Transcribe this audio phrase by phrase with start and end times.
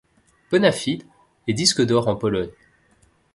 [0.51, 1.05] Bonafied
[1.45, 2.49] est disque d'or en Pologne.